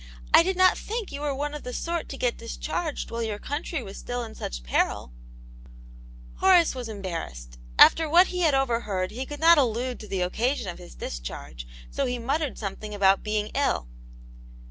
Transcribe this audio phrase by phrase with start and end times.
[0.19, 3.21] '* I did not think you were one of the sort to get discharged while
[3.21, 5.11] your country was still in such peril!".
[6.37, 7.59] Horace was embarrassed.
[7.77, 11.67] After what he had overheard he could not allude to the occasion of his discharge,
[11.91, 13.89] so he muttered something about being ill.